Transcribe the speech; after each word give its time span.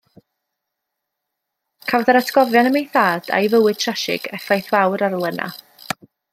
Cafodd 1.91 2.09
yr 2.15 2.19
atgofion 2.21 2.71
am 2.71 2.79
ei 2.81 2.89
thad 2.97 3.31
a'i 3.41 3.53
fywyd 3.55 3.81
trasig 3.85 4.29
effaith 4.39 4.73
fawr 4.75 5.09
ar 5.11 5.19
Lena. 5.27 5.55